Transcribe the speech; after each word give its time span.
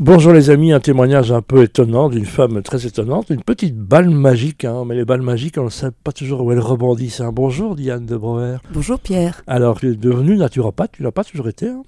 Bonjour 0.00 0.32
les 0.32 0.50
amis, 0.50 0.72
un 0.72 0.80
témoignage 0.80 1.30
un 1.30 1.40
peu 1.40 1.62
étonnant 1.62 2.08
d'une 2.08 2.26
femme 2.26 2.62
très 2.62 2.84
étonnante, 2.84 3.30
une 3.30 3.42
petite 3.42 3.76
balle 3.76 4.10
magique, 4.10 4.64
hein, 4.64 4.84
mais 4.84 4.96
les 4.96 5.04
balles 5.04 5.22
magiques 5.22 5.56
on 5.56 5.66
ne 5.66 5.70
sait 5.70 5.92
pas 6.02 6.10
toujours 6.10 6.42
où 6.42 6.50
elles 6.50 6.58
rebondissent. 6.58 7.20
Hein. 7.20 7.30
Bonjour 7.32 7.76
Diane 7.76 8.04
de 8.04 8.16
Brouwer. 8.16 8.56
Bonjour 8.72 8.98
Pierre. 8.98 9.42
Alors 9.46 9.78
tu 9.78 9.92
es 9.92 9.94
devenue 9.94 10.36
naturopathe, 10.36 10.92
tu 10.92 11.04
l'as 11.04 11.12
pas 11.12 11.22
toujours 11.22 11.48
été 11.48 11.68
hein 11.68 11.82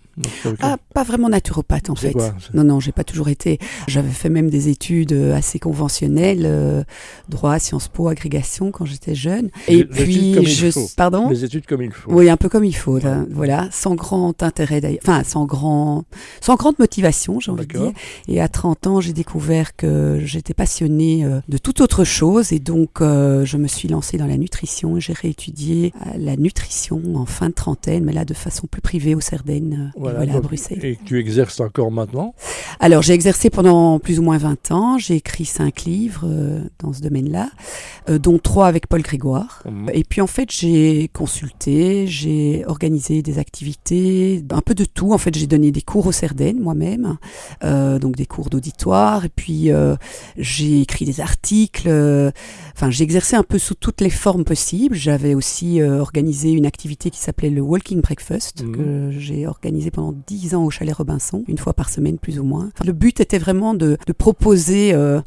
ah, 0.60 0.76
pas 0.94 1.02
vraiment 1.02 1.28
naturopathe 1.28 1.90
en 1.90 1.94
fait. 1.94 2.14
non, 2.54 2.64
non, 2.64 2.80
j'ai 2.80 2.92
pas 2.92 3.04
toujours 3.04 3.28
été. 3.28 3.58
J'avais 3.86 4.10
fait 4.10 4.30
même 4.30 4.48
des 4.48 4.68
études 4.68 5.12
euh, 5.12 5.36
assez 5.36 5.58
conventionnelles, 5.58 6.44
euh, 6.44 6.84
droit, 7.28 7.58
Sciences 7.58 7.88
Po, 7.88 8.08
agrégation 8.08 8.70
quand 8.70 8.86
j'étais 8.86 9.14
jeune. 9.14 9.50
Et 9.68 9.84
puis 9.84 10.44
je, 10.46 10.68
pardon? 10.96 11.28
Les 11.28 11.44
études 11.44 11.66
comme 11.66 11.82
il 11.82 11.92
faut. 11.92 12.12
Oui, 12.12 12.30
un 12.30 12.36
peu 12.36 12.48
comme 12.48 12.64
il 12.64 12.74
faut. 12.74 12.98
voilà, 13.30 13.68
sans 13.70 13.94
grand 13.94 14.42
intérêt 14.42 14.80
d'ailleurs, 14.80 15.00
enfin 15.02 15.22
sans 15.24 15.44
grand, 15.44 16.04
sans 16.40 16.56
grande 16.56 16.78
motivation, 16.78 17.40
j'ai 17.40 17.50
envie 17.50 17.66
de 17.66 17.78
dire. 17.78 17.92
Et 18.28 18.40
à 18.40 18.48
30 18.48 18.86
ans, 18.86 19.00
j'ai 19.00 19.12
découvert 19.12 19.76
que 19.76 20.20
j'étais 20.24 20.54
passionnée 20.54 21.24
euh, 21.24 21.40
de 21.48 21.58
toute 21.58 21.80
autre 21.80 22.04
chose 22.04 22.52
et 22.52 22.58
donc 22.58 23.00
je 23.00 23.56
me 23.56 23.66
suis 23.66 23.88
lancée 23.88 24.16
dans 24.16 24.26
la 24.26 24.36
nutrition. 24.36 24.98
J'ai 24.98 25.12
réétudié 25.12 25.92
la 26.16 26.36
nutrition 26.36 27.02
en 27.14 27.26
fin 27.26 27.48
de 27.48 27.54
trentaine, 27.54 28.04
mais 28.04 28.12
là 28.12 28.24
de 28.24 28.34
façon 28.34 28.66
plus 28.66 28.80
privée 28.80 29.14
au 29.14 29.20
Cerdaine 29.20 29.92
voilà, 30.14 30.40
Bruxelles. 30.40 30.84
Et 30.84 30.98
tu 31.04 31.18
exerces 31.18 31.60
encore 31.60 31.90
maintenant 31.90 32.34
Alors 32.80 33.02
j'ai 33.02 33.12
exercé 33.12 33.50
pendant 33.50 33.98
plus 33.98 34.18
ou 34.18 34.22
moins 34.22 34.38
20 34.38 34.70
ans. 34.72 34.98
J'ai 34.98 35.14
écrit 35.14 35.44
cinq 35.44 35.84
livres 35.84 36.24
euh, 36.24 36.60
dans 36.78 36.92
ce 36.92 37.00
domaine-là, 37.00 37.50
euh, 38.08 38.18
dont 38.18 38.38
trois 38.38 38.66
avec 38.66 38.86
Paul 38.86 39.02
Grégoire. 39.02 39.62
Mhm. 39.64 39.90
Et 39.92 40.04
puis 40.04 40.20
en 40.20 40.26
fait 40.26 40.50
j'ai 40.50 41.08
consulté, 41.12 42.06
j'ai 42.06 42.64
organisé 42.66 43.22
des 43.22 43.38
activités, 43.38 44.44
un 44.50 44.60
peu 44.60 44.74
de 44.74 44.84
tout. 44.84 45.12
En 45.12 45.18
fait 45.18 45.34
j'ai 45.34 45.46
donné 45.46 45.72
des 45.72 45.82
cours 45.82 46.06
au 46.06 46.12
Cerdaine 46.12 46.60
moi-même, 46.60 47.18
euh, 47.64 47.98
donc 47.98 48.16
des 48.16 48.26
cours 48.26 48.50
d'auditoire. 48.50 49.24
Et 49.24 49.30
puis 49.30 49.70
j'ai 50.36 50.80
écrit 50.80 51.04
des 51.04 51.20
articles. 51.20 51.88
Enfin 52.74 52.90
j'ai 52.90 53.04
exercé 53.04 53.36
un 53.36 53.42
peu 53.42 53.58
sous 53.58 53.74
toutes 53.74 54.00
les 54.00 54.10
formes 54.10 54.44
possibles. 54.44 54.94
J'avais 54.94 55.34
aussi 55.34 55.82
organisé 55.82 56.50
une 56.52 56.66
activité 56.66 57.10
qui 57.10 57.18
s'appelait 57.18 57.50
le 57.50 57.60
Walking 57.60 58.00
Breakfast 58.00 58.62
mhm. 58.62 58.76
que 58.76 59.10
j'ai 59.18 59.46
organisé 59.46 59.90
pendant 59.96 60.14
dix 60.26 60.54
ans 60.54 60.62
au 60.62 60.68
Chalet 60.68 60.94
Robinson, 60.94 61.42
une 61.48 61.56
fois 61.56 61.72
par 61.72 61.88
semaine 61.88 62.18
plus 62.18 62.38
ou 62.38 62.44
moins. 62.44 62.68
le 62.84 62.92
but 62.92 63.18
était 63.18 63.38
vraiment 63.38 63.72
de, 63.72 63.96
proposer 64.18 64.92
euh, 64.92 65.22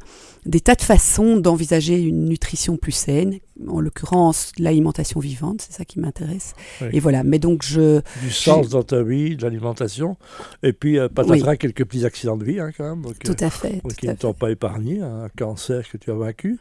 des 0.46 0.60
tas 0.60 0.76
de 0.76 0.84
façons 0.84 1.38
d'envisager 1.38 2.00
une 2.00 2.26
nutrition 2.26 2.78
plus 2.78 2.92
saine, 2.92 3.40
en 3.68 3.80
l'occurrence 3.80 4.52
l'alimentation 4.60 5.20
vivante, 5.20 5.64
c'est 5.64 5.74
ça 5.74 5.86
qui 5.86 6.00
m'intéresse. 6.00 6.54
Et 6.92 7.00
voilà, 7.00 7.24
mais 7.24 7.40
donc 7.40 7.64
je... 7.64 8.02
Du 8.22 8.30
sens 8.30 8.70
dans 8.70 8.84
ta 8.84 9.02
vie, 9.02 9.36
de 9.36 9.42
l'alimentation, 9.42 10.18
et 10.62 10.72
puis 10.72 11.00
euh, 11.00 11.10
patatras 11.10 11.58
quelques 11.58 11.86
petits 11.86 12.06
accidents 12.06 12.38
de 12.38 12.46
vie 12.46 12.60
hein, 12.60 12.70
quand 12.78 12.96
même. 12.96 13.12
tout 13.24 13.36
à 13.40 13.50
fait. 13.50 13.82
qui 13.98 14.08
ne 14.08 14.14
t'ont 14.14 14.34
pas 14.34 14.52
épargné, 14.52 15.02
hein, 15.02 15.24
un 15.26 15.30
cancer 15.30 15.90
que 15.90 15.98
tu 15.98 16.12
as 16.12 16.16
vaincu. 16.16 16.60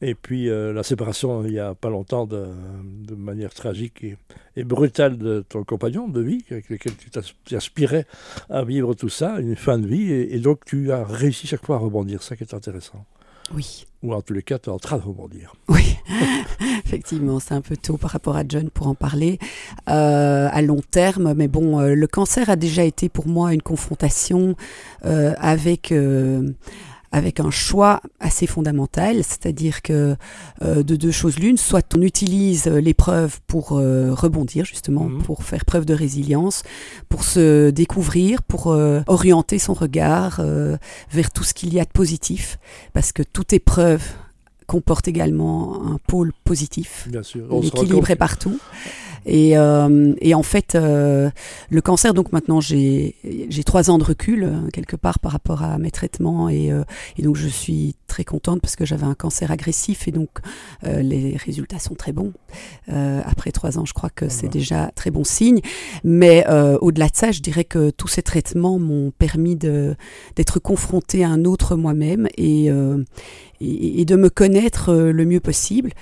Et 0.00 0.14
puis 0.14 0.48
euh, 0.48 0.72
la 0.72 0.82
séparation 0.82 1.44
il 1.44 1.52
n'y 1.52 1.58
a 1.58 1.74
pas 1.74 1.90
longtemps 1.90 2.26
de, 2.26 2.46
manière 3.16 3.52
tragique 3.52 4.04
et, 4.56 4.64
brutale 4.64 5.18
de 5.18 5.44
ton 5.48 5.62
compagnon 5.62 6.08
de 6.08 6.20
vie, 6.20 6.44
avec 6.50 6.68
lequel 6.68 6.94
tu 6.96 7.10
t'aspirais 7.10 8.06
à 8.50 8.64
vivre 8.64 8.94
tout 8.94 9.08
ça, 9.08 9.38
une 9.38 9.56
fin 9.56 9.78
de 9.78 9.86
vie, 9.86 10.12
et, 10.12 10.38
donc 10.40 10.64
tu 10.64 10.90
as 10.90 11.04
réussi 11.04 11.46
chaque 11.46 11.64
fois 11.64 11.76
à 11.76 11.78
rebondir, 11.78 12.22
ça 12.22 12.36
qui 12.36 12.42
est 12.42 12.54
intéressant. 12.54 13.04
Oui. 13.54 13.86
Ou 14.02 14.12
en 14.12 14.20
tous 14.20 14.34
les 14.34 14.42
cas, 14.42 14.58
tu 14.58 14.68
es 14.68 14.72
en 14.72 14.78
train 14.78 14.98
de 14.98 15.02
rebondir. 15.02 15.54
Oui, 15.68 15.96
effectivement, 16.84 17.40
c'est 17.40 17.54
un 17.54 17.62
peu 17.62 17.76
tôt 17.76 17.96
par 17.96 18.10
rapport 18.10 18.36
à 18.36 18.42
John 18.46 18.68
pour 18.68 18.88
en 18.88 18.94
parler 18.94 19.38
euh, 19.88 20.48
à 20.52 20.60
long 20.60 20.82
terme. 20.90 21.32
Mais 21.34 21.48
bon, 21.48 21.80
euh, 21.80 21.94
le 21.94 22.06
cancer 22.06 22.50
a 22.50 22.56
déjà 22.56 22.84
été 22.84 23.08
pour 23.08 23.26
moi 23.26 23.54
une 23.54 23.62
confrontation 23.62 24.54
avec 25.02 25.92
avec 27.12 27.40
un 27.40 27.50
choix 27.50 28.00
assez 28.20 28.46
fondamental, 28.46 29.16
c'est-à-dire 29.16 29.82
que 29.82 30.16
euh, 30.62 30.82
de 30.82 30.96
deux 30.96 31.10
choses 31.10 31.38
l'une, 31.38 31.56
soit 31.56 31.94
on 31.96 32.02
utilise 32.02 32.66
l'épreuve 32.66 33.40
pour 33.46 33.72
euh, 33.72 34.12
rebondir 34.12 34.64
justement, 34.64 35.04
mhm. 35.04 35.22
pour 35.22 35.44
faire 35.44 35.64
preuve 35.64 35.86
de 35.86 35.94
résilience, 35.94 36.62
pour 37.08 37.24
se 37.24 37.70
découvrir, 37.70 38.42
pour 38.42 38.72
euh, 38.72 39.00
orienter 39.06 39.58
son 39.58 39.74
regard 39.74 40.40
vers 41.10 41.30
tout 41.30 41.44
ce 41.44 41.54
qu'il 41.54 41.72
y 41.72 41.80
a 41.80 41.84
de 41.84 41.90
positif, 41.90 42.58
parce 42.92 43.12
que 43.12 43.22
toute 43.22 43.52
épreuve 43.52 44.02
comporte 44.66 45.08
également 45.08 45.82
un 45.86 45.98
pôle 46.06 46.32
positif. 46.44 47.08
Bien 47.10 47.22
sûr. 47.22 47.46
L'équilibre 47.60 48.10
est 48.10 48.16
partout. 48.16 48.58
Et, 49.26 49.56
euh, 49.58 50.14
et 50.20 50.34
en 50.34 50.42
fait, 50.42 50.74
euh, 50.74 51.30
le 51.70 51.80
cancer, 51.80 52.14
donc 52.14 52.32
maintenant 52.32 52.60
j'ai 52.60 53.14
trois 53.64 53.90
ans 53.90 53.98
de 53.98 54.04
recul 54.04 54.44
euh, 54.44 54.68
quelque 54.72 54.96
part 54.96 55.18
par 55.18 55.32
rapport 55.32 55.62
à 55.62 55.78
mes 55.78 55.90
traitements 55.90 56.48
et, 56.48 56.72
euh, 56.72 56.82
et 57.16 57.22
donc 57.22 57.36
je 57.36 57.48
suis 57.48 57.96
très 58.06 58.24
contente 58.24 58.60
parce 58.60 58.76
que 58.76 58.86
j'avais 58.86 59.04
un 59.04 59.14
cancer 59.14 59.50
agressif 59.50 60.08
et 60.08 60.12
donc 60.12 60.30
euh, 60.84 61.02
les 61.02 61.36
résultats 61.36 61.78
sont 61.78 61.94
très 61.94 62.12
bons. 62.12 62.32
après 62.88 63.52
trois 63.52 63.78
ans, 63.78 63.84
je 63.84 63.92
crois 63.92 64.10
que 64.10 64.28
c'est 64.28 64.48
déjà 64.48 64.90
très 64.94 65.10
bon 65.10 65.24
signe. 65.24 65.60
Mais 66.04 66.44
au-delà 66.80 67.08
de 67.08 67.16
ça, 67.16 67.30
je 67.30 67.40
dirais 67.40 67.64
que 67.64 67.90
tous 67.90 68.08
ces 68.08 68.22
traitements 68.22 68.78
m'ont 68.78 69.10
permis 69.10 69.56
d'être 69.56 70.58
confrontée 70.58 71.24
à 71.24 71.28
un 71.28 71.44
autre 71.44 71.76
moi-même 71.76 72.28
et, 72.36 72.66
et, 73.60 74.00
et, 74.00 74.04
de 74.04 74.16
me 74.16 74.30
connaître 74.30 74.94
le 74.94 75.24
mieux 75.24 75.40
possible 75.40 75.92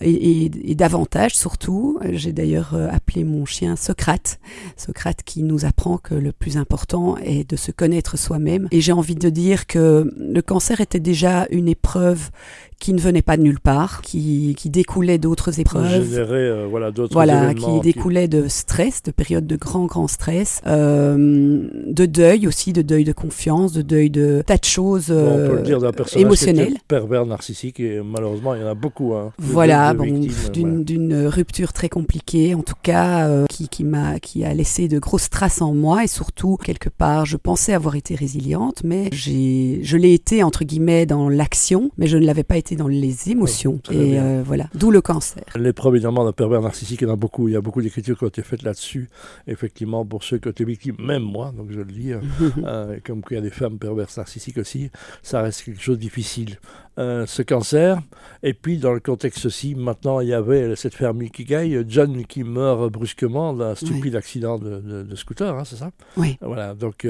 et, 0.00 0.74
davantage 0.74 1.34
surtout. 1.34 1.98
J'ai 2.12 2.32
d'ailleurs 2.32 2.74
euh, 2.74 2.88
appelé 2.90 3.24
mon 3.24 3.46
chien 3.46 3.76
Socrate, 3.76 4.38
Socrate 4.76 5.22
qui 5.24 5.42
nous 5.42 5.64
apprend 5.64 5.96
que 5.96 6.14
le 6.14 6.32
plus 6.32 6.58
important 6.58 7.16
est 7.18 7.48
de 7.48 7.56
se 7.56 7.70
connaître 7.70 8.18
soi-même. 8.18 8.68
Et 8.72 8.80
j'ai 8.80 8.92
envie 8.92 9.14
de 9.14 9.30
dire 9.30 9.66
que 9.66 10.12
le 10.18 10.42
cancer 10.42 10.80
était 10.80 11.00
déjà 11.00 11.46
une 11.50 11.68
épreuve 11.68 12.30
qui 12.78 12.92
ne 12.92 13.00
venait 13.00 13.22
pas 13.22 13.36
de 13.36 13.42
nulle 13.42 13.58
part, 13.58 14.02
qui, 14.02 14.54
qui 14.56 14.68
découlait 14.68 15.18
d'autres 15.18 15.60
épreuves. 15.60 16.14
Euh, 16.14 16.66
voilà, 16.68 16.90
d'autres 16.90 17.14
voilà, 17.14 17.54
qui 17.54 17.80
découlait 17.80 18.28
de 18.28 18.48
stress, 18.48 19.02
de 19.02 19.10
périodes 19.10 19.46
de 19.46 19.56
grand, 19.56 19.86
grand 19.86 20.08
stress, 20.08 20.60
euh, 20.66 21.68
de 21.86 22.06
deuil 22.06 22.46
aussi, 22.46 22.74
de 22.74 22.82
deuil 22.82 23.04
de 23.04 23.12
confiance, 23.12 23.72
de 23.72 23.82
deuil 23.82 24.10
de 24.10 24.42
tas 24.46 24.58
de 24.58 24.64
choses 24.64 25.08
bon, 25.08 25.14
on 25.16 25.48
peut 25.48 25.56
le 25.56 25.62
dire 25.62 25.80
d'un 25.80 25.92
personnage 25.92 26.22
émotionnelles. 26.22 26.74
pervers 26.86 27.24
narcissique, 27.24 27.80
et 27.80 28.00
malheureusement, 28.04 28.54
il 28.54 28.60
y 28.60 28.64
en 28.64 28.68
a 28.68 28.74
beaucoup. 28.74 29.14
Hein, 29.14 29.32
voilà, 29.38 29.85
d'une 29.94 31.26
rupture 31.26 31.72
très 31.72 31.88
compliquée, 31.88 32.54
en 32.54 32.62
tout 32.62 32.74
cas, 32.82 33.28
euh, 33.28 33.46
qui, 33.48 33.68
qui, 33.68 33.84
m'a, 33.84 34.20
qui 34.20 34.44
a 34.44 34.54
laissé 34.54 34.88
de 34.88 34.98
grosses 34.98 35.30
traces 35.30 35.62
en 35.62 35.74
moi, 35.74 36.04
et 36.04 36.06
surtout, 36.06 36.56
quelque 36.56 36.88
part, 36.88 37.26
je 37.26 37.36
pensais 37.36 37.72
avoir 37.72 37.96
été 37.96 38.14
résiliente, 38.14 38.82
mais 38.84 39.08
j'ai, 39.12 39.80
je 39.82 39.96
l'ai 39.96 40.14
été, 40.14 40.42
entre 40.42 40.64
guillemets, 40.64 41.06
dans 41.06 41.28
l'action, 41.28 41.90
mais 41.98 42.06
je 42.06 42.18
ne 42.18 42.26
l'avais 42.26 42.44
pas 42.44 42.56
été 42.56 42.76
dans 42.76 42.88
les 42.88 43.30
émotions. 43.30 43.80
et 43.90 44.18
euh, 44.18 44.42
voilà, 44.44 44.68
d'où 44.74 44.90
le 44.90 45.00
cancer. 45.00 45.44
L'épreuve 45.56 45.96
évidemment 45.96 46.24
d'un 46.24 46.32
pervers 46.32 46.60
narcissique, 46.60 47.00
il 47.02 47.08
y 47.08 47.10
en 47.10 47.14
a 47.14 47.16
beaucoup. 47.16 47.48
Il 47.48 47.54
y 47.54 47.56
a 47.56 47.60
beaucoup 47.60 47.82
d'écritures 47.82 48.18
qui 48.18 48.24
ont 48.24 48.28
été 48.28 48.42
faites 48.42 48.62
là-dessus. 48.62 49.08
Effectivement, 49.46 50.04
pour 50.04 50.24
ceux 50.24 50.38
qui 50.38 50.48
ont 50.48 50.50
été 50.50 50.64
victimes, 50.64 50.96
même 50.98 51.22
moi, 51.22 51.52
donc 51.56 51.70
je 51.70 51.80
le 51.80 51.92
dis, 51.92 52.12
euh, 52.12 52.20
euh, 52.64 52.98
comme 53.04 53.22
qu'il 53.22 53.36
y 53.36 53.38
a 53.38 53.42
des 53.42 53.50
femmes 53.50 53.78
perverses 53.78 54.16
narcissiques 54.16 54.58
aussi, 54.58 54.90
ça 55.22 55.42
reste 55.42 55.64
quelque 55.64 55.82
chose 55.82 55.96
de 55.96 56.02
difficile. 56.02 56.58
Ce 56.96 57.42
cancer, 57.42 58.00
et 58.42 58.54
puis 58.54 58.78
dans 58.78 58.92
le 58.92 59.00
contexte 59.00 59.46
aussi, 59.46 59.74
maintenant 59.74 60.20
il 60.20 60.28
y 60.28 60.34
avait 60.34 60.76
cette 60.76 60.94
ferme 60.94 61.22
gagne, 61.22 61.84
John 61.88 62.24
qui 62.24 62.42
meurt 62.42 62.90
brusquement 62.90 63.52
d'un 63.52 63.74
stupide 63.74 64.16
accident 64.16 64.58
de, 64.58 65.14
scooter, 65.14 65.54
hein, 65.54 65.64
c'est 65.64 65.76
ça? 65.76 65.90
Oui. 66.16 66.38
Voilà, 66.40 66.74
donc, 66.74 67.06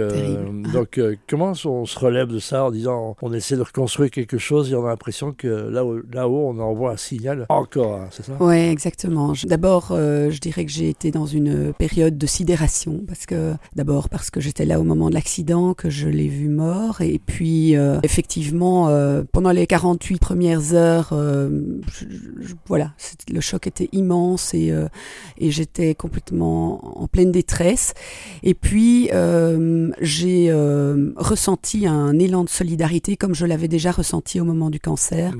donc 0.72 1.00
comment 1.28 1.52
on 1.64 1.86
se 1.86 1.98
relève 1.98 2.28
de 2.28 2.38
ça 2.38 2.64
en 2.64 2.70
disant 2.70 3.16
on 3.22 3.32
essaie 3.32 3.56
de 3.56 3.62
reconstruire 3.62 4.10
quelque 4.10 4.38
chose 4.38 4.72
et 4.72 4.74
on 4.74 4.84
a 4.84 4.88
l'impression 4.88 5.32
que 5.32 5.46
là-haut, 5.46 6.00
là 6.12 6.28
on 6.28 6.58
envoie 6.58 6.92
un 6.92 6.96
signal 6.96 7.46
encore, 7.48 7.94
hein, 7.94 8.08
c'est 8.10 8.24
ça? 8.24 8.32
Oui, 8.40 8.56
exactement. 8.56 9.32
D'abord, 9.44 9.88
euh, 9.90 10.30
je 10.30 10.38
dirais 10.38 10.64
que 10.64 10.70
j'ai 10.70 10.88
été 10.88 11.10
dans 11.10 11.26
une 11.26 11.72
période 11.72 12.18
de 12.18 12.26
sidération, 12.26 13.02
parce 13.06 13.26
que 13.26 13.54
d'abord 13.74 14.08
parce 14.08 14.30
que 14.30 14.40
j'étais 14.40 14.64
là 14.64 14.80
au 14.80 14.82
moment 14.82 15.08
de 15.08 15.14
l'accident, 15.14 15.74
que 15.74 15.90
je 15.90 16.08
l'ai 16.08 16.28
vu 16.28 16.48
mort, 16.48 17.00
et 17.00 17.20
puis 17.24 17.76
euh, 17.76 17.98
effectivement, 18.02 18.88
euh, 18.88 19.22
pendant 19.32 19.52
les 19.52 19.66
48 19.76 20.18
premières 20.18 20.72
heures, 20.72 21.14
voilà, 22.66 22.92
le 23.30 23.40
choc 23.40 23.66
était 23.66 23.90
immense 23.92 24.54
et, 24.54 24.72
et 25.38 25.50
j'étais 25.50 25.94
complètement 25.94 27.02
en 27.02 27.06
pleine 27.08 27.30
détresse. 27.30 27.92
Et 28.42 28.54
puis, 28.54 29.10
j'ai 30.00 30.52
ressenti 31.16 31.86
un 31.86 32.18
élan 32.18 32.44
de 32.44 32.48
solidarité 32.48 33.16
comme 33.18 33.34
je 33.34 33.44
l'avais 33.44 33.68
déjà 33.68 33.90
ressenti 33.90 34.40
au 34.40 34.44
moment 34.44 34.70
du 34.70 34.80
cancer 34.80 35.32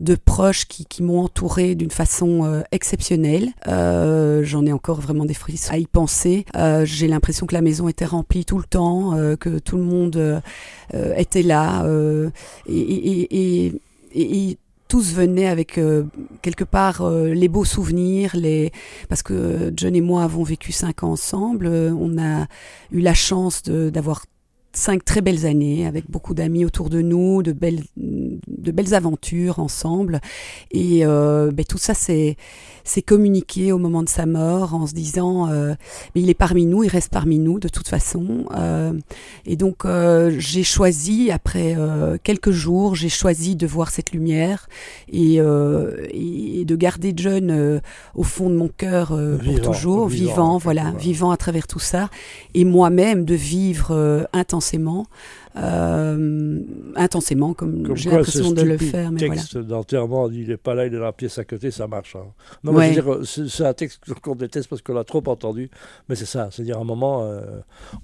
de 0.00 0.14
proches 0.14 0.66
qui, 0.66 0.86
m'ont 1.02 1.20
entouré 1.20 1.74
d'une 1.74 1.90
façon 1.90 2.44
euh, 2.44 2.62
exceptionnelle. 2.72 3.50
Euh, 3.68 4.42
j'en 4.44 4.64
ai 4.64 4.72
encore 4.72 5.00
vraiment 5.00 5.24
des 5.24 5.34
frissons 5.34 5.72
à 5.72 5.78
y 5.78 5.86
penser. 5.86 6.44
Euh, 6.56 6.84
j'ai 6.84 7.06
l'impression 7.06 7.46
que 7.46 7.54
la 7.54 7.60
maison 7.60 7.88
était 7.88 8.06
remplie 8.06 8.44
tout 8.44 8.58
le 8.58 8.64
temps, 8.64 9.14
que 9.38 9.58
tout 9.58 9.76
le 9.76 9.82
monde 9.82 10.42
était 11.16 11.42
là 11.42 11.86
et, 12.66 13.66
et, 13.66 13.75
tous 14.88 15.12
venaient 15.14 15.48
avec 15.48 15.80
quelque 16.42 16.64
part 16.64 17.08
les 17.10 17.48
beaux 17.48 17.64
souvenirs, 17.64 18.36
les 18.36 18.70
parce 19.08 19.22
que 19.22 19.72
John 19.76 19.96
et 19.96 20.00
moi 20.00 20.22
avons 20.22 20.44
vécu 20.44 20.70
cinq 20.72 21.02
ans 21.02 21.12
ensemble. 21.12 21.66
on 21.66 22.18
a 22.18 22.46
eu 22.92 23.00
la 23.00 23.14
chance 23.14 23.62
d'avoir 23.64 24.24
cinq 24.76 25.04
très 25.04 25.22
belles 25.22 25.46
années 25.46 25.86
avec 25.86 26.10
beaucoup 26.10 26.34
d'amis 26.34 26.64
autour 26.64 26.90
de 26.90 27.00
nous, 27.00 27.42
de 27.42 27.52
belles, 27.52 27.82
de 27.96 28.70
belles 28.70 28.94
aventures 28.94 29.58
ensemble. 29.58 30.20
Et 30.70 31.04
euh, 31.04 31.50
ben, 31.50 31.64
tout 31.64 31.78
ça, 31.78 31.94
c'est 31.94 32.36
c'est 32.84 33.02
communiqué 33.02 33.72
au 33.72 33.78
moment 33.78 34.04
de 34.04 34.08
sa 34.08 34.26
mort 34.26 34.72
en 34.74 34.86
se 34.86 34.94
disant 34.94 35.50
euh, 35.50 35.74
mais 36.14 36.20
il 36.20 36.30
est 36.30 36.34
parmi 36.34 36.66
nous, 36.66 36.84
il 36.84 36.88
reste 36.88 37.10
parmi 37.10 37.40
nous 37.40 37.58
de 37.58 37.68
toute 37.68 37.88
façon. 37.88 38.44
Euh, 38.56 38.92
et 39.44 39.56
donc 39.56 39.84
euh, 39.84 40.36
j'ai 40.38 40.62
choisi 40.62 41.32
après 41.32 41.74
euh, 41.76 42.16
quelques 42.22 42.52
jours, 42.52 42.94
j'ai 42.94 43.08
choisi 43.08 43.56
de 43.56 43.66
voir 43.66 43.90
cette 43.90 44.12
lumière 44.12 44.68
et, 45.10 45.40
euh, 45.40 46.06
et 46.12 46.64
de 46.64 46.76
garder 46.76 47.12
John 47.16 47.80
au 48.14 48.22
fond 48.22 48.50
de 48.50 48.54
mon 48.54 48.68
cœur 48.68 49.08
pour 49.08 49.16
Vivant, 49.40 49.72
toujours, 49.72 50.06
vivant, 50.06 50.58
voilà, 50.58 50.82
voilà. 50.82 50.98
vivant 50.98 51.30
à 51.32 51.36
travers 51.36 51.66
tout 51.66 51.80
ça, 51.80 52.08
et 52.54 52.64
moi-même 52.64 53.24
de 53.24 53.34
vivre 53.34 53.88
euh, 53.90 54.24
intensément. 54.66 55.06
Euh, 55.56 56.60
intensément 56.96 57.54
comme, 57.54 57.82
Comme 57.82 57.96
j'ai 57.96 58.10
l'impression 58.10 58.52
de 58.52 58.62
le 58.62 58.76
faire 58.78 59.10
mais 59.12 59.18
voilà 59.26 59.40
texte 59.40 59.58
d'enterrement, 59.58 60.30
il 60.30 60.48
n'est 60.48 60.56
pas 60.56 60.74
là, 60.74 60.86
il 60.86 60.94
est 60.94 60.98
dans 60.98 61.04
la 61.04 61.12
pièce 61.12 61.38
à 61.38 61.44
côté, 61.44 61.70
ça 61.70 61.86
marche. 61.86 62.16
hein. 62.16 62.26
Non, 62.64 62.72
Ouais. 62.74 62.94
c'est 63.24 63.64
un 63.64 63.72
texte 63.74 64.00
qu'on 64.22 64.34
déteste 64.34 64.68
parce 64.68 64.82
qu'on 64.82 64.94
l'a 64.94 65.04
trop 65.04 65.22
entendu, 65.26 65.70
mais 66.08 66.14
c'est 66.14 66.26
ça, 66.26 66.48
c'est-à-dire 66.50 66.78
à 66.78 66.80
un 66.80 66.84
moment, 66.84 67.22
euh, 67.24 67.40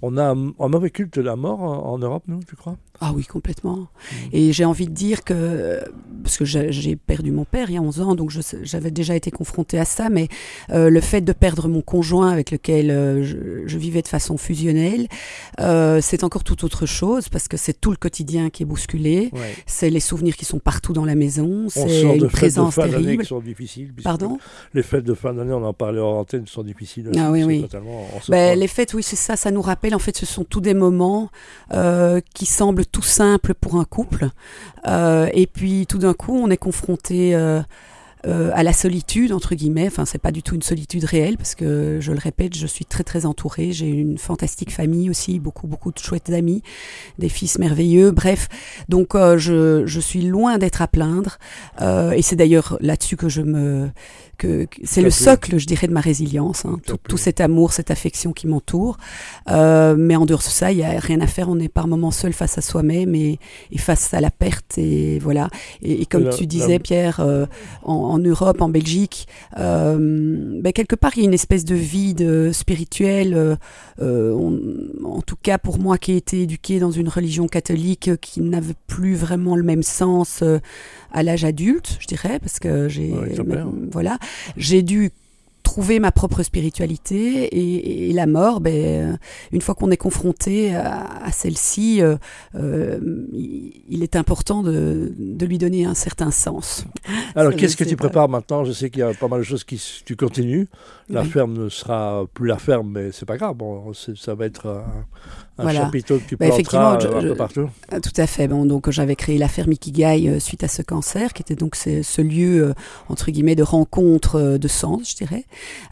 on 0.03 0.17
a 0.17 0.25
un, 0.33 0.53
un 0.59 0.69
mauvais 0.69 0.91
culte 0.91 1.15
de 1.17 1.23
la 1.23 1.37
mort 1.37 1.61
en, 1.63 1.93
en 1.93 1.99
Europe, 1.99 2.25
nous, 2.27 2.41
tu 2.49 2.57
crois? 2.57 2.77
Ah 3.01 3.13
oui, 3.15 3.25
complètement. 3.25 3.77
Mm. 3.77 3.87
Et 4.33 4.53
j'ai 4.53 4.65
envie 4.65 4.87
de 4.87 4.93
dire 4.93 5.25
que, 5.25 5.81
parce 6.23 6.37
que 6.37 6.45
j'ai 6.45 6.95
perdu 6.97 7.33
mon 7.33 7.45
père 7.45 7.69
il 7.69 7.75
y 7.75 7.79
a 7.79 7.83
11 7.83 8.01
ans, 8.01 8.15
donc 8.15 8.31
j'avais 8.63 8.91
déjà 8.91 9.15
été 9.17 9.31
confrontée 9.31 9.79
à 9.79 9.85
ça, 9.85 10.09
mais 10.09 10.29
euh, 10.71 10.89
le 10.89 11.01
fait 11.01 11.21
de 11.21 11.33
perdre 11.33 11.69
mon 11.69 11.81
conjoint 11.83 12.31
avec 12.31 12.51
lequel 12.51 13.23
je, 13.25 13.63
je 13.67 13.79
vivais 13.79 14.03
de 14.03 14.09
façon 14.09 14.37
fusionnelle, 14.37 15.09
c'est 16.01 16.25
encore 16.25 16.45
tout 16.45 16.65
autre 16.65 16.87
chose, 16.87 17.29
parce 17.29 17.42
que 17.49 17.57
c'est 17.57 17.79
tout 17.81 17.91
le 17.91 17.97
quotidien 17.97 18.51
qui 18.51 18.63
est 18.63 18.67
bousculé, 18.67 19.31
Ouais. 19.33 19.55
c'est 19.67 19.91
les 19.91 20.01
souvenirs 20.01 20.37
qui 20.37 20.45
sont 20.45 20.59
partout 20.59 20.93
dans 20.93 21.05
la 21.05 21.15
maison, 21.15 21.65
On 21.67 21.69
c'est 21.69 22.03
une 22.03 22.11
fêtes 22.13 22.21
de 22.21 22.27
présence 22.27 22.75
fin 22.75 22.89
terrible. 22.89 23.23
qui 23.23 23.29
sont 23.29 23.41
difficiles. 23.41 23.93
Pardon? 24.03 24.39
Les 24.75 24.83
fêtes 24.83 25.05
de 25.05 25.15
fin 25.15 25.33
d'année, 25.35 25.53
on 25.53 25.65
en 25.65 25.73
parlait 25.73 26.01
hors 26.01 26.19
antenne, 26.19 26.47
sont 26.47 26.63
difficiles. 26.63 27.11
Ah 27.19 27.31
oui, 27.31 27.45
oui. 27.45 27.67
Ben, 28.29 28.59
les 28.59 28.69
fêtes, 28.69 28.95
oui, 28.95 29.03
c'est 29.03 29.17
ça, 29.17 29.37
ça 29.37 29.51
nous 29.51 29.63
rappelle, 29.63 29.95
en 29.95 29.99
fait, 29.99 30.17
ce 30.17 30.27
sont 30.27 30.45
tous 30.45 30.61
des 30.61 30.75
moments 30.75 31.31
euh, 31.73 32.21
qui 32.35 32.47
semblent 32.47 32.87
tout 32.87 33.03
simples 33.03 33.55
pour 33.55 33.77
un 33.77 33.85
couple. 33.85 34.29
Euh, 34.87 35.29
et 35.33 35.47
puis, 35.47 35.87
tout 35.87 35.99
d'un 35.99 36.15
coup, 36.15 36.37
on 36.37 36.51
est 36.51 36.57
confronté 36.57 37.35
euh, 37.35 37.61
euh, 38.27 38.51
à 38.55 38.63
la 38.63 38.73
solitude, 38.73 39.33
entre 39.33 39.55
guillemets. 39.55 39.87
Enfin, 39.87 40.05
c'est 40.05 40.19
pas 40.19 40.33
du 40.33 40.43
tout 40.43 40.55
une 40.55 40.63
solitude 40.63 41.05
réelle, 41.05 41.37
parce 41.37 41.55
que, 41.55 41.99
je 42.01 42.13
le 42.13 42.19
répète, 42.19 42.57
je 42.57 42.67
suis 42.67 42.85
très, 42.85 43.05
très 43.05 43.27
entourée. 43.27 43.73
J'ai 43.73 43.89
une 43.89 44.19
fantastique 44.19 44.73
famille 44.73 45.11
aussi, 45.11 45.39
beaucoup, 45.39 45.67
beaucoup 45.67 45.93
de 45.93 45.99
chouettes 45.99 46.31
amis, 46.31 46.63
des 47.19 47.29
fils 47.29 47.59
merveilleux. 47.59 48.11
Bref, 48.11 48.49
donc, 48.89 49.15
euh, 49.15 49.39
je, 49.39 49.85
je 49.87 50.01
suis 50.01 50.23
loin 50.23 50.59
d'être 50.59 50.83
à 50.83 50.89
plaindre. 50.89 51.39
Euh, 51.81 52.13
et 52.13 52.23
c'est 52.23 52.37
d'ailleurs 52.37 52.77
là-dessus 52.81 53.17
que 53.17 53.29
je 53.29 53.43
me... 53.43 53.91
Que, 54.39 54.65
que- 54.65 54.81
c'est 54.85 55.03
le 55.03 55.11
socle, 55.11 55.59
je 55.59 55.67
dirais, 55.67 55.87
de 55.87 55.93
ma 55.93 56.01
résilience. 56.01 56.65
hein. 56.65 56.79
Tout 56.85 56.97
Tout, 57.09 57.17
cet 57.17 57.41
amour, 57.41 57.73
cette 57.73 57.91
affection 57.93 58.33
qui 58.33 58.47
m'entoure. 58.49 58.97
Euh, 59.51 59.95
mais 59.97 60.17
en 60.17 60.27
dehors 60.27 60.41
de 60.41 60.45
ça, 60.45 60.73
il 60.73 60.79
n'y 60.79 60.85
a 60.85 60.99
rien 60.99 61.21
à 61.21 61.27
faire. 61.29 61.49
On 61.49 61.59
est 61.61 61.69
par 61.69 61.87
moments 61.87 62.11
seul 62.11 62.33
face 62.33 62.59
à 62.59 62.61
soi-même 62.61 63.15
et, 63.15 63.39
et 63.71 63.79
face 63.79 64.13
à 64.15 64.21
la 64.21 64.31
perte. 64.31 64.79
Et 64.79 65.19
voilà. 65.21 65.49
Et, 65.83 66.03
et 66.03 66.07
comme 66.07 66.31
tu 66.31 66.47
disais, 66.47 66.79
Pierre, 66.81 67.21
euh, 67.21 67.47
en, 67.85 68.12
en 68.13 68.19
Europe, 68.19 68.61
en 68.61 68.69
Belgique, 68.69 69.27
euh, 69.59 69.97
ben, 70.61 70.73
quelque 70.73 70.95
part, 70.97 71.13
il 71.17 71.21
y 71.21 71.23
a 71.23 71.29
une 71.29 71.35
espèce 71.35 71.65
de 71.65 71.75
vide 71.75 72.53
spirituel. 72.53 73.35
euh, 73.35 73.57
euh, 74.01 74.33
on- 74.33 74.61
en 75.19 75.23
tout 75.23 75.37
cas, 75.41 75.59
pour 75.59 75.79
moi 75.79 75.99
qui 75.99 76.13
ai 76.13 76.17
été 76.17 76.43
éduqué 76.43 76.79
dans 76.79 76.91
une 76.91 77.09
religion 77.09 77.47
catholique 77.47 78.09
euh, 78.09 78.17
qui 78.17 78.41
n'avait 78.41 78.75
plus 78.87 79.15
vraiment 79.15 79.57
le 79.57 79.63
même 79.63 79.83
sens 79.83 80.41
euh, 80.43 80.59
à 81.13 81.23
l'âge 81.23 81.45
adulte, 81.45 81.97
je 82.01 82.07
dirais, 82.07 82.39
parce 82.41 82.59
que 82.59 82.89
j'ai, 82.89 83.13
Ouais, 83.13 83.35
voilà, 83.91 84.19
j'ai 84.57 84.83
dû 84.83 85.11
trouver 85.73 86.01
ma 86.01 86.13
propre 86.13 86.43
spiritualité 86.43 87.45
et, 87.45 88.11
et 88.11 88.13
la 88.13 88.27
mort, 88.27 88.61
ben, 88.61 88.75
euh, 88.75 89.17
une 89.53 89.63
fois 89.63 89.75
qu'on 89.75 89.91
est 89.91 89.97
confronté 89.97 90.75
à, 90.75 91.07
à 91.25 91.33
celle-ci, 91.33 92.03
euh, 92.03 92.17
euh, 92.55 93.01
il, 93.33 94.03
est 94.03 94.15
important 94.17 94.63
de, 94.63 95.13
de 95.19 95.47
lui 95.47 95.57
donner 95.57 95.87
un 95.87 95.95
certain 95.95 96.31
sens. 96.31 96.85
Alors, 97.35 97.55
qu'est-ce 97.55 97.77
que 97.77 97.85
tu 97.85 97.97
pas. 97.97 98.05
prépares 98.05 98.29
maintenant? 98.29 98.65
Je 98.65 98.73
sais 98.73 98.91
qu'il 98.91 99.01
y 99.01 99.03
a 99.03 99.15
pas 99.15 99.29
mal 99.29 99.41
de 99.41 99.45
choses 99.45 99.65
qui 99.65 99.81
tu 100.05 100.15
continues. 100.15 100.69
La 101.09 101.23
Oui. 101.23 101.29
ferme 101.29 101.55
ne 101.65 101.69
sera 101.69 102.25
plus 102.35 102.49
la 102.49 102.59
ferme, 102.59 102.91
mais 102.93 103.11
c'est 103.13 103.27
pas 103.27 103.37
grave. 103.39 103.55
Bon, 103.57 103.93
ça 103.95 104.35
va 104.35 104.45
être 104.47 104.67
un, 104.67 104.85
un 105.59 105.63
Voilà. 105.63 105.81
chapiteau 105.85 106.19
que 106.19 106.25
tu 106.29 106.37
Bah, 106.37 106.47
planteras 106.49 106.97
effectivement, 106.97 107.01
je- 107.01 107.09
un 107.27 107.31
peu 107.31 107.35
partout. 107.35 107.69
Tout 107.91 108.17
à 108.17 108.27
fait. 108.27 108.47
Bon, 108.49 108.65
donc 108.67 108.91
j'avais 108.91 109.17
créé 109.17 109.39
la 109.39 109.49
ferme 109.49 109.73
Ikigai 109.73 110.39
suite 110.41 110.65
à 110.65 110.69
ce 110.69 110.83
cancer, 110.83 111.33
qui 111.33 111.43
était 111.43 111.55
donc 111.57 111.77
ce, 111.77 112.03
ce 112.03 112.21
lieu 112.23 112.75
entre 113.09 113.31
guillemets 113.31 113.57
de 113.57 113.63
rencontre 113.63 114.59
de 114.59 114.69
sens, 114.69 115.11
je 115.11 115.17
dirais. 115.17 115.45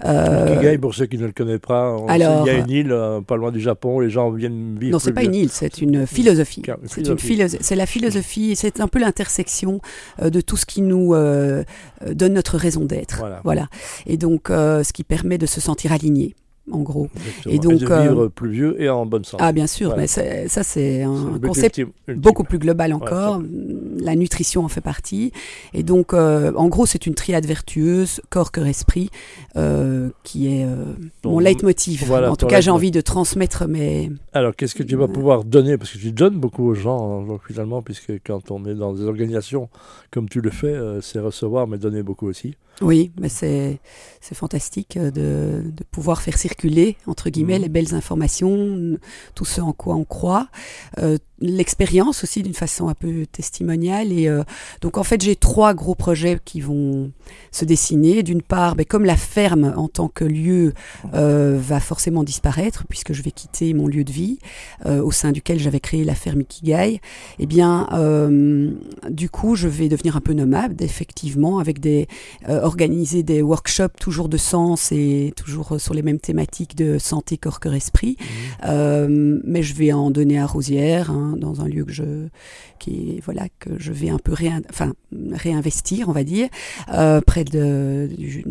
Euh, 0.04 0.46
Ikigai, 0.54 0.78
pour 0.78 0.94
ceux 0.94 1.06
qui 1.06 1.18
ne 1.18 1.26
le 1.26 1.32
connaissent 1.32 1.58
pas, 1.60 1.90
on- 1.92 2.06
alors, 2.06 2.46
il 2.46 2.52
y 2.52 2.56
a 2.56 2.58
une 2.58 2.70
île 2.70 2.92
euh, 2.92 3.20
pas 3.20 3.36
loin 3.36 3.50
du 3.52 3.60
Japon. 3.60 4.00
Les 4.00 4.10
gens 4.10 4.30
viennent 4.30 4.78
vivre. 4.78 4.92
Non, 4.92 4.98
c'est 4.98 5.12
pas 5.12 5.22
une 5.24 5.34
île, 5.34 5.50
c'est 5.50 5.80
une 5.80 6.06
philosophie. 6.06 6.62
C'est 6.86 7.06
une 7.06 7.48
c'est 7.60 7.76
la 7.76 7.86
philosophie, 7.86 8.56
c'est 8.56 8.80
un 8.80 8.88
peu 8.88 8.98
l'intersection 8.98 9.80
euh, 10.22 10.30
de 10.30 10.40
tout 10.40 10.56
ce 10.56 10.66
qui 10.66 10.82
nous 10.82 11.14
euh, 11.14 11.64
donne 12.10 12.34
notre 12.34 12.56
raison 12.56 12.84
d'être. 12.84 13.18
Voilà. 13.18 13.40
Voilà. 13.44 13.68
Et 14.06 14.16
donc, 14.16 14.48
ce 14.48 14.92
qui 14.92 15.04
permet 15.04 15.38
de 15.38 15.46
se 15.46 15.60
sentir 15.60 15.92
aligné, 15.92 16.34
en 16.72 16.80
gros. 16.80 17.08
Exactement. 17.16 17.54
Et 17.54 17.58
donc, 17.58 17.80
de 17.80 17.86
euh, 17.90 18.02
vivre 18.02 18.26
plus 18.28 18.50
vieux 18.50 18.80
et 18.82 18.88
en 18.88 19.06
bonne 19.06 19.24
santé. 19.24 19.42
Ah, 19.46 19.52
bien 19.52 19.66
sûr, 19.66 19.88
Voilà. 19.88 20.02
mais 20.02 20.06
ça, 20.48 20.62
c'est 20.62 21.02
un 21.02 21.38
concept 21.42 21.78
ultime- 21.78 21.92
ultime. 22.08 22.22
beaucoup 22.22 22.44
plus 22.44 22.58
global 22.58 22.90
Ouais, 22.90 22.96
encore. 22.96 23.42
La 24.00 24.14
nutrition 24.16 24.64
en 24.64 24.68
fait 24.68 24.80
partie. 24.80 25.32
Et 25.74 25.82
donc, 25.82 26.12
euh, 26.14 26.52
en 26.56 26.68
gros, 26.68 26.86
c'est 26.86 27.06
une 27.06 27.14
triade 27.14 27.46
vertueuse, 27.46 28.20
corps, 28.30 28.52
cœur, 28.52 28.66
esprit, 28.66 29.10
euh, 29.56 30.10
qui 30.24 30.48
est 30.48 30.64
euh, 30.64 30.94
mon 31.24 31.38
leitmotiv. 31.38 32.04
voilà, 32.06 32.30
en 32.32 32.36
tout 32.36 32.46
cas, 32.46 32.60
j'ai 32.60 32.70
envie 32.70 32.90
de 32.90 33.00
transmettre 33.00 33.66
mes... 33.68 34.10
Alors, 34.32 34.54
qu'est-ce 34.56 34.74
que 34.74 34.82
tu 34.82 34.96
vas 34.96 35.08
pouvoir 35.08 35.44
donner? 35.44 35.76
Parce 35.78 35.90
que 35.92 35.98
tu 35.98 36.12
donnes 36.12 36.38
beaucoup 36.38 36.64
aux 36.64 36.74
gens, 36.74 37.20
hein, 37.22 37.26
donc, 37.26 37.40
finalement, 37.46 37.82
puisque 37.82 38.12
quand 38.26 38.50
on 38.50 38.64
est 38.66 38.74
dans 38.74 38.92
des 38.92 39.04
organisations 39.04 39.68
comme 40.10 40.28
tu 40.28 40.40
le 40.40 40.50
fais, 40.50 40.66
euh, 40.68 41.00
c'est 41.00 41.20
recevoir, 41.20 41.66
mais 41.66 41.78
donner 41.78 42.02
beaucoup 42.02 42.26
aussi. 42.26 42.54
Oui, 42.82 43.10
mais 43.20 43.28
c'est 43.28 43.78
c'est 44.22 44.34
fantastique 44.34 44.96
euh, 44.96 45.10
de, 45.10 45.70
de 45.70 45.84
pouvoir 45.90 46.22
faire 46.22 46.38
circuler 46.38 46.59
entre 47.06 47.30
guillemets 47.30 47.56
Mhm. 47.56 47.62
les 47.62 47.68
belles 47.68 47.94
informations, 47.94 48.98
tout 49.34 49.44
ce 49.44 49.60
en 49.60 49.72
quoi 49.72 49.94
on 49.94 50.04
croit, 50.04 50.48
euh, 50.98 51.18
l'expérience 51.42 52.22
aussi 52.22 52.42
d'une 52.42 52.54
façon 52.54 52.88
un 52.88 52.94
peu 52.94 53.24
testimoniale 53.24 54.12
et 54.12 54.28
euh, 54.28 54.42
donc 54.82 54.98
en 54.98 55.04
fait 55.04 55.22
j'ai 55.22 55.36
trois 55.36 55.72
gros 55.72 55.94
projets 55.94 56.38
qui 56.44 56.60
vont 56.60 57.12
se 57.50 57.64
dessiner. 57.64 58.22
D'une 58.22 58.42
part, 58.42 58.76
ben, 58.76 58.84
comme 58.84 59.06
la 59.06 59.16
ferme 59.16 59.72
en 59.76 59.88
tant 59.88 60.08
que 60.08 60.24
lieu 60.24 60.74
euh, 61.14 61.58
va 61.58 61.80
forcément 61.80 62.24
disparaître 62.24 62.84
puisque 62.88 63.14
je 63.14 63.22
vais 63.22 63.30
quitter 63.30 63.72
mon 63.72 63.86
lieu 63.86 64.04
de 64.04 64.12
vie 64.12 64.38
au 64.86 65.12
sein 65.12 65.32
duquel 65.32 65.58
j'avais 65.58 65.80
créé 65.80 66.04
la 66.04 66.14
ferme 66.14 66.40
Ikigai, 66.42 67.00
eh 67.38 67.46
bien 67.46 67.88
du 69.08 69.28
coup 69.30 69.54
je 69.54 69.68
vais 69.68 69.88
devenir 69.88 70.16
un 70.16 70.20
peu 70.20 70.32
nomade 70.32 70.80
effectivement 70.82 71.58
avec 71.58 71.80
des 71.80 72.06
organiser 72.48 73.22
des 73.22 73.42
workshops 73.42 73.96
toujours 73.98 74.28
de 74.28 74.36
sens 74.36 74.92
et 74.92 75.32
toujours 75.36 75.80
sur 75.80 75.94
les 75.94 76.02
mêmes 76.02 76.18
thématiques 76.18 76.39
de 76.76 76.98
santé, 76.98 77.36
corps, 77.36 77.60
cœur, 77.60 77.74
esprit. 77.74 78.16
Euh, 78.66 79.38
mais 79.44 79.62
je 79.62 79.74
vais 79.74 79.92
en 79.92 80.10
donner 80.10 80.38
à 80.38 80.46
Rosière, 80.46 81.10
hein, 81.10 81.34
dans 81.36 81.60
un 81.60 81.68
lieu 81.68 81.84
que 81.84 81.92
je, 81.92 82.28
qui, 82.78 83.20
voilà, 83.24 83.48
que 83.58 83.70
je 83.78 83.92
vais 83.92 84.08
un 84.08 84.18
peu 84.18 84.32
réin- 84.32 84.62
enfin, 84.70 84.94
réinvestir, 85.32 86.08
on 86.08 86.12
va 86.12 86.24
dire, 86.24 86.48
euh, 86.92 87.20
près 87.20 87.44
de, 87.44 88.08
du, 88.16 88.44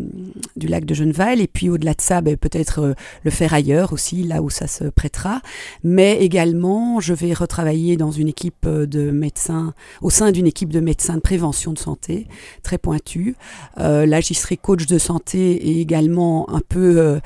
du 0.56 0.66
lac 0.66 0.84
de 0.84 0.94
Genneval. 0.94 1.40
Et 1.40 1.46
puis 1.46 1.68
au-delà 1.68 1.94
de 1.94 2.00
ça, 2.00 2.20
ben, 2.20 2.36
peut-être 2.36 2.80
euh, 2.80 2.94
le 3.24 3.30
faire 3.30 3.54
ailleurs 3.54 3.92
aussi, 3.92 4.22
là 4.22 4.40
où 4.40 4.50
ça 4.50 4.66
se 4.66 4.84
prêtera. 4.84 5.42
Mais 5.82 6.18
également, 6.18 7.00
je 7.00 7.12
vais 7.12 7.32
retravailler 7.32 7.96
dans 7.96 8.12
une 8.12 8.28
équipe 8.28 8.66
de 8.66 9.10
médecins, 9.10 9.74
au 10.00 10.10
sein 10.10 10.32
d'une 10.32 10.46
équipe 10.46 10.70
de 10.70 10.80
médecins 10.80 11.16
de 11.16 11.20
prévention 11.20 11.72
de 11.72 11.78
santé, 11.78 12.28
très 12.62 12.78
pointue. 12.78 13.36
Euh, 13.78 14.06
là, 14.06 14.20
j'y 14.20 14.34
serai 14.34 14.56
coach 14.56 14.86
de 14.86 14.98
santé 14.98 15.52
et 15.52 15.80
également 15.80 16.48
un 16.50 16.60
peu... 16.60 16.98
euh, 16.98 17.20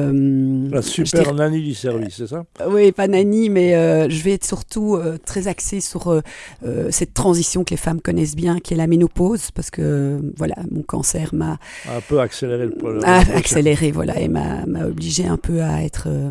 euh, 0.00 0.68
La 0.70 0.82
super 0.82 1.34
nanny 1.34 1.62
du 1.62 1.74
service, 1.74 2.14
c'est 2.16 2.26
ça 2.26 2.44
oui, 2.68 2.92
pas 2.92 3.08
Nani, 3.08 3.48
mais 3.50 3.74
euh, 3.74 4.08
je 4.08 4.22
vais 4.22 4.32
être 4.32 4.44
surtout 4.44 4.96
euh, 4.96 5.18
très 5.24 5.48
axée 5.48 5.80
sur 5.80 6.08
euh, 6.08 6.20
euh, 6.64 6.88
cette 6.90 7.14
transition 7.14 7.64
que 7.64 7.70
les 7.70 7.76
femmes 7.76 8.00
connaissent 8.00 8.36
bien, 8.36 8.58
qui 8.58 8.74
est 8.74 8.76
la 8.76 8.86
ménopause, 8.86 9.50
parce 9.50 9.70
que 9.70 9.82
euh, 9.82 10.18
voilà, 10.36 10.56
mon 10.70 10.82
cancer 10.82 11.30
m'a 11.34 11.58
Un 11.88 12.00
peu 12.08 12.20
accélérer 12.20 12.66
le 12.66 12.72
problème. 12.72 13.02
a 13.04 13.18
accéléré, 13.36 13.90
voilà, 13.90 14.18
et 14.20 14.28
m'a 14.28 14.64
obligé 14.86 15.26
un 15.26 15.36
peu 15.36 15.62
à 15.62 15.82
être 15.82 16.04
euh, 16.08 16.30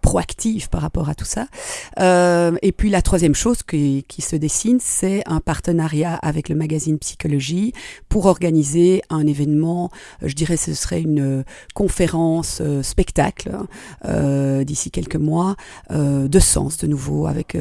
proactive 0.00 0.68
par 0.68 0.82
rapport 0.82 1.08
à 1.08 1.14
tout 1.14 1.24
ça. 1.24 1.46
Euh, 2.00 2.56
et 2.62 2.72
puis 2.72 2.90
la 2.90 3.02
troisième 3.02 3.34
chose 3.34 3.62
qui, 3.62 4.04
qui 4.08 4.22
se 4.22 4.36
dessine, 4.36 4.78
c'est 4.80 5.22
un 5.26 5.40
partenariat 5.40 6.14
avec 6.14 6.48
le 6.48 6.54
magazine 6.54 6.98
Psychologie 6.98 7.72
pour 8.08 8.26
organiser 8.26 9.02
un 9.10 9.26
événement, 9.26 9.90
je 10.22 10.34
dirais 10.34 10.56
ce 10.56 10.74
serait 10.74 11.00
une 11.00 11.44
conférence 11.74 12.62
spectacle 12.82 13.50
d'ici 14.64 14.90
quelques 14.90 15.16
mois, 15.16 15.56
de 15.90 16.38
sens 16.38 16.78
de 16.78 16.86
nouveau, 16.86 17.26
avec 17.26 17.56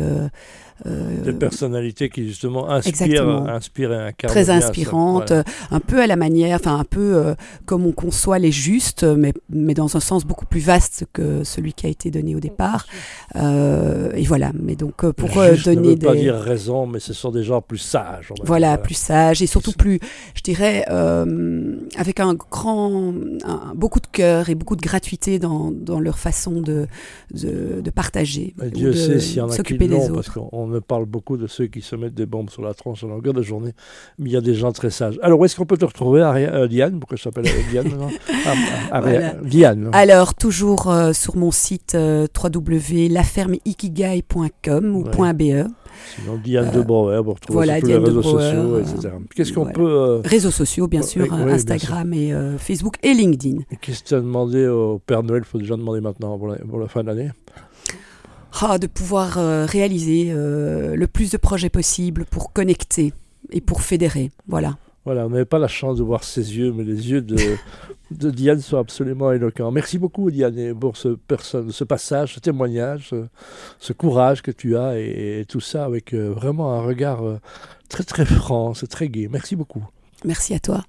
euh, 0.86 1.22
de 1.24 1.32
personnalités 1.32 2.10
qui 2.10 2.28
justement 2.28 2.70
inspirent, 2.70 3.30
inspirent 3.48 3.94
et 3.94 3.98
incarnent 3.98 4.32
Très 4.34 4.50
inspirante, 4.50 5.32
un 5.72 5.80
peu 5.80 6.02
à 6.02 6.08
la 6.08 6.16
manière, 6.16 6.56
enfin 6.60 6.78
un 6.78 6.84
peu 6.84 7.16
euh, 7.16 7.36
comme 7.66 7.86
on 7.86 7.92
conçoit 7.92 8.40
les 8.40 8.52
justes, 8.52 9.04
mais, 9.04 9.34
mais 9.50 9.74
dans 9.74 9.96
un 9.96 10.00
sens 10.00 10.26
beaucoup 10.26 10.46
plus 10.46 10.60
vaste 10.60 11.06
que 11.14 11.44
celui 11.44 11.74
qui 11.74 11.86
a 11.86 11.90
été 11.90 12.12
donné 12.12 12.36
au 12.36 12.40
départ. 12.40 12.86
Euh, 13.36 14.12
et 14.16 14.24
voilà, 14.24 14.52
mais 14.62 14.76
donc 14.76 15.10
pour 15.12 15.30
Juste 15.30 15.66
donner 15.66 15.82
ne 15.82 15.88
veut 15.90 15.96
des... 15.96 16.06
pas 16.06 16.16
dire 16.16 16.36
raison, 16.36 16.86
mais 16.86 17.00
ce 17.00 17.14
sont 17.14 17.32
des 17.32 17.44
gens 17.44 17.62
plus 17.62 17.78
sages. 17.78 18.32
Voilà, 18.44 18.76
dire. 18.76 18.82
plus 18.84 18.96
sages 18.96 19.42
et 19.42 19.48
surtout 19.48 19.72
plus, 19.74 20.00
je 20.36 20.42
dirais, 20.42 20.86
euh, 20.90 21.76
avec 21.98 22.20
un 22.20 22.34
grand, 22.34 23.14
un- 23.46 23.74
beaucoup 23.76 24.00
de 24.00 24.08
cœur 24.12 24.50
et 24.50 24.56
beaucoup 24.56 24.76
de 24.76 24.82
gratuité 24.82 25.40
dans, 25.40 25.72
dans 25.72 26.00
leur 26.00 26.20
façon 26.20 26.62
de, 26.62 26.88
de, 27.34 27.82
de 27.82 27.90
partager, 27.90 28.54
Dieu 28.74 28.92
de 28.92 28.94
sait 28.94 29.20
s'il 29.20 29.38
y 29.38 29.42
en 29.42 29.48
a 29.48 29.50
qui 29.52 29.58
s'occuper 29.58 29.88
des 29.88 29.96
l'ont, 29.96 30.08
parce 30.14 30.28
autres. 30.30 30.34
qu'on 30.34 30.50
on 30.52 30.73
me 30.74 30.82
parle 30.82 31.06
beaucoup 31.06 31.38
de 31.38 31.48
ceux 31.48 31.68
qui 31.68 31.82
se 31.82 31.96
mettent 31.96 32.16
des 32.16 32.26
bombes 32.26 32.50
sur 32.50 32.62
la 32.64 32.74
tronche 32.74 33.04
à 33.04 33.08
longueur 33.08 33.34
de 33.34 33.42
journée, 33.42 33.72
mais 34.18 34.30
il 34.30 34.34
y 34.34 34.38
a 34.38 34.42
des 34.42 34.56
gens 34.56 34.72
très 34.72 34.90
sages. 34.90 35.20
Alors, 35.22 35.40
où 35.40 35.46
est-ce 35.46 35.56
qu'on 35.56 35.66
peut 35.66 35.78
te 35.78 35.86
retrouver, 35.86 36.22
euh, 36.22 36.68
Diane? 36.68 37.00
Pourquoi 37.00 37.18
je 37.18 37.24
t'appelle 37.24 37.46
euh, 37.48 37.72
Diane 37.72 37.88
maintenant? 37.90 38.10
Ah, 38.46 38.54
ah, 38.92 39.02
Voilà. 39.02 39.34
Diane. 39.44 39.90
Alors, 39.94 40.34
toujours 40.36 40.90
euh, 40.92 41.14
sur 41.14 41.36
mon 41.38 41.52
site 41.52 41.96
euh, 41.96 42.28
www.lafermeikigai.com 42.36 44.96
ou 44.96 45.04
Ouais. 45.04 45.34
.be. 45.34 45.68
Sinon, 46.16 46.38
Diane 46.44 46.72
de 46.72 46.82
Brouwer, 46.82 47.22
vous 47.24 47.34
retrouvez 47.34 47.56
voilà, 47.56 47.78
sur 47.78 47.88
les 47.88 47.98
réseaux 47.98 48.22
Brouwer, 48.22 48.42
sociaux, 48.44 48.80
etc. 48.80 49.14
Qu'est-ce 49.36 49.54
qu'on 49.54 49.68
peut... 49.68 50.22
Réseaux 50.26 50.50
sociaux, 50.52 50.88
bien 50.88 51.02
sûr, 51.04 51.24
oui, 51.24 51.30
bien 51.30 51.48
Instagram 51.50 52.12
et 52.14 52.34
Facebook 52.58 52.96
et 53.04 53.14
LinkedIn. 53.14 53.60
Qu'est-ce 53.80 54.04
que 54.04 54.08
tu 54.10 54.16
as 54.16 54.20
demandé 54.22 54.68
au 54.68 55.00
Père 55.00 55.22
Noël? 55.24 55.44
Il 55.46 55.50
faut 55.50 55.60
déjà 55.60 55.76
demander 55.78 56.02
maintenant 56.02 56.38
pour 56.38 56.48
la, 56.48 56.56
pour 56.58 56.80
la 56.80 56.88
fin 56.88 57.04
d'année. 57.04 57.30
Ah, 58.62 58.78
de 58.78 58.88
pouvoir 58.88 59.38
euh, 59.38 59.66
réaliser 59.66 60.28
euh, 60.32 60.96
le 60.96 61.08
plus 61.08 61.32
de 61.32 61.38
projets 61.38 61.70
possible 61.70 62.26
pour 62.26 62.54
connecter 62.54 63.14
et 63.52 63.62
pour 63.62 63.82
fédérer. 63.82 64.32
Voilà. 64.48 64.78
Voilà, 65.06 65.26
on 65.26 65.30
n'avait 65.30 65.44
pas 65.44 65.60
la 65.60 65.68
chance 65.68 65.98
de 65.98 66.04
voir 66.04 66.24
ses 66.24 66.56
yeux, 66.58 66.72
mais 66.72 66.84
les 66.84 67.12
yeux 67.12 67.22
de, 67.22 67.36
de 68.12 68.30
Diane 68.32 68.62
sont 68.62 68.78
absolument 68.78 69.34
éloquents. 69.34 69.70
Merci 69.72 69.98
beaucoup, 69.98 70.32
Diane, 70.32 70.74
pour 70.76 70.96
ce, 70.96 71.10
personne, 71.10 71.72
ce 71.72 71.84
passage, 71.84 72.36
ce 72.36 72.40
témoignage, 72.40 73.10
ce, 73.10 73.26
ce 73.80 73.92
courage 73.92 74.42
que 74.42 74.52
tu 74.52 74.78
as, 74.78 74.98
et, 74.98 75.42
et 75.42 75.46
tout 75.46 75.60
ça 75.60 75.84
avec 75.84 76.14
euh, 76.14 76.30
vraiment 76.30 76.74
un 76.74 76.82
regard 76.82 77.24
euh, 77.24 77.40
très 77.90 78.04
très 78.06 78.26
franc, 78.26 78.74
c'est 78.74 78.88
très 78.88 79.10
gai. 79.10 79.28
Merci 79.30 79.58
beaucoup. 79.58 79.84
Merci 80.24 80.54
à 80.54 80.60
toi. 80.60 80.86